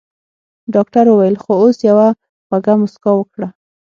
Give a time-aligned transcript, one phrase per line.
[0.73, 2.07] ډاکټر وويل خو اوس يوه
[2.47, 3.47] خوږه مسکا وکړه.